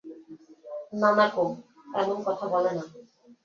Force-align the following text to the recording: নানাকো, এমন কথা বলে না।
নানাকো, 0.93 1.43
এমন 1.95 2.17
কথা 2.25 2.45
বলে 2.47 2.71
না। 2.77 2.83